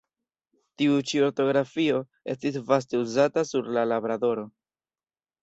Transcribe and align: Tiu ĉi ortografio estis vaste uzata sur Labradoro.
Tiu 0.81 0.95
ĉi 1.11 1.21
ortografio 1.25 1.99
estis 2.35 2.57
vaste 2.71 3.03
uzata 3.03 3.45
sur 3.51 3.71
Labradoro. 3.93 4.49